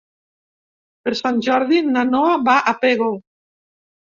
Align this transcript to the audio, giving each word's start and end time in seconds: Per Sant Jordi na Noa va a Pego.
Per 1.09 1.13
Sant 1.19 1.37
Jordi 1.49 1.81
na 1.91 2.07
Noa 2.15 2.33
va 2.49 2.59
a 2.73 2.75
Pego. 2.87 3.11